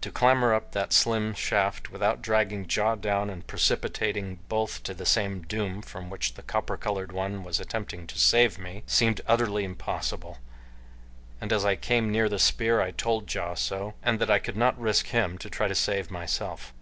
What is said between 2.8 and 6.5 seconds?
down and precipitating both to the same doom from which the